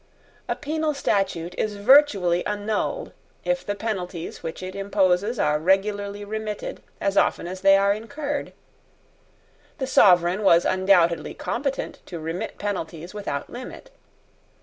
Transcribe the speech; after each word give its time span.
A 0.49 0.55
penal 0.55 0.95
statute 0.95 1.53
is 1.59 1.75
virtually 1.75 2.43
annulled 2.47 3.11
if 3.45 3.63
the 3.63 3.75
penalties 3.75 4.41
which 4.41 4.63
it 4.63 4.75
imposes 4.75 5.37
are 5.37 5.59
regularly 5.59 6.25
remitted 6.25 6.81
as 6.99 7.17
often 7.17 7.45
as 7.47 7.61
they 7.61 7.77
are 7.77 7.93
incurred. 7.93 8.51
The 9.77 9.85
sovereign 9.85 10.41
was 10.41 10.65
undoubtedly 10.65 11.35
competent 11.35 11.99
to 12.07 12.19
remit 12.19 12.57
penalties 12.57 13.13
without 13.13 13.51
limit. 13.51 13.91